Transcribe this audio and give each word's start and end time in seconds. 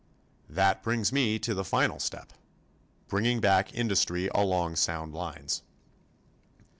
That 0.49 0.81
brings 0.81 1.11
me 1.13 1.37
to 1.37 1.53
the 1.53 1.63
final 1.63 1.99
step 1.99 2.33
bringing 3.07 3.39
back 3.39 3.71
industry 3.75 4.29
along 4.29 4.77
sound 4.77 5.13
lines. 5.13 5.61